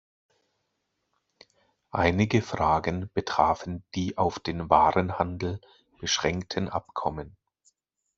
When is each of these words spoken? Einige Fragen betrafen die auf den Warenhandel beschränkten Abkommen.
Einige 1.91 2.41
Fragen 2.41 3.11
betrafen 3.13 3.83
die 3.93 4.17
auf 4.17 4.39
den 4.39 4.67
Warenhandel 4.67 5.61
beschränkten 5.99 6.69
Abkommen. 6.69 7.37